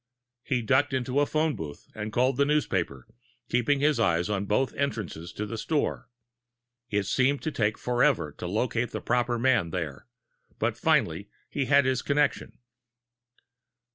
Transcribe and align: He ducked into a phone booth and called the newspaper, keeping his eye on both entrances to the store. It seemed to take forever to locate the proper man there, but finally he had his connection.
He 0.41 0.63
ducked 0.63 0.93
into 0.93 1.19
a 1.19 1.27
phone 1.27 1.55
booth 1.55 1.87
and 1.93 2.11
called 2.11 2.37
the 2.37 2.43
newspaper, 2.43 3.05
keeping 3.49 3.81
his 3.81 3.99
eye 3.99 4.19
on 4.23 4.45
both 4.47 4.73
entrances 4.73 5.31
to 5.33 5.45
the 5.45 5.59
store. 5.59 6.09
It 6.89 7.03
seemed 7.05 7.43
to 7.43 7.51
take 7.51 7.77
forever 7.77 8.31
to 8.39 8.47
locate 8.47 8.89
the 8.89 8.99
proper 9.01 9.37
man 9.37 9.69
there, 9.69 10.07
but 10.57 10.75
finally 10.75 11.29
he 11.51 11.65
had 11.65 11.85
his 11.85 12.01
connection. 12.01 12.57